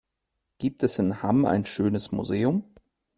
[0.57, 2.63] Gibt es in Hamm ein schönes Museum?